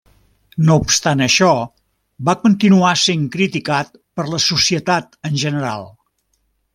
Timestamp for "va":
2.29-2.35